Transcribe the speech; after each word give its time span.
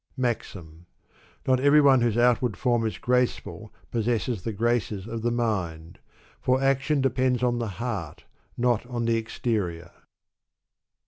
MAXIM. 0.17 0.87
Not 1.45 1.59
every 1.59 1.79
one 1.79 2.01
whose 2.01 2.17
outward 2.17 2.57
form 2.57 2.87
is 2.87 2.97
graceful 2.97 3.71
pos 3.91 4.05
sesses 4.05 4.41
the 4.41 4.51
graces 4.51 5.05
of 5.05 5.21
the 5.21 5.29
mind; 5.29 5.99
for 6.41 6.59
action 6.59 7.01
depends 7.01 7.43
on 7.43 7.59
the 7.59 7.67
heart, 7.77 8.23
not 8.57 8.83
on 8.87 9.05
the 9.05 9.17
exterior. 9.17 9.91